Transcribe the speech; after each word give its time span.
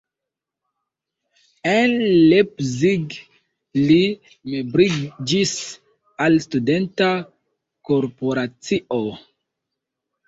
En 1.73 1.91
Leipzig 2.31 3.13
li 3.89 3.99
membriĝis 4.55 5.53
al 6.27 6.41
studenta 6.47 7.11
korporacio. 7.91 9.03